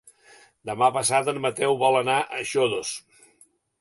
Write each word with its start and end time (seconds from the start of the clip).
Demà 0.69 0.87
passat 0.95 1.29
en 1.33 1.39
Mateu 1.45 1.77
vol 1.85 1.99
anar 1.99 2.17
a 2.23 2.41
Xodos. 2.53 2.95